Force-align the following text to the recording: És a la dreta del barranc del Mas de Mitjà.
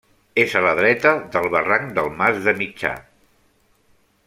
És 0.43 0.53
a 0.59 0.61
la 0.67 0.71
dreta 0.79 1.11
del 1.35 1.45
barranc 1.57 1.93
del 1.99 2.09
Mas 2.23 2.41
de 2.49 2.57
Mitjà. 2.63 2.95